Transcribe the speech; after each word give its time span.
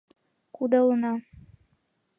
Кудалына! 0.55 1.13